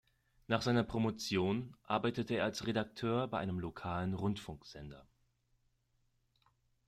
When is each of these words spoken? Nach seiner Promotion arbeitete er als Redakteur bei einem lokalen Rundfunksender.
Nach 0.47 0.63
seiner 0.63 0.83
Promotion 0.83 1.75
arbeitete 1.83 2.33
er 2.33 2.45
als 2.45 2.65
Redakteur 2.65 3.27
bei 3.27 3.37
einem 3.37 3.59
lokalen 3.59 4.15
Rundfunksender. 4.15 5.05